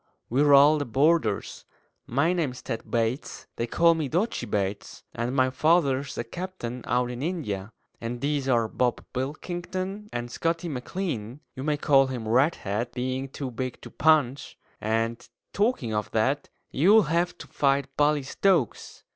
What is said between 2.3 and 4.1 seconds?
name's Ted Bates they call me